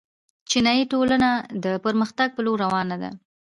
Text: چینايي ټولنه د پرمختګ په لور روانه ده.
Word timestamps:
چینايي 0.49 0.83
ټولنه 0.93 1.29
د 1.63 1.65
پرمختګ 1.85 2.27
په 2.33 2.41
لور 2.45 2.57
روانه 2.65 2.95
ده. 3.01 3.09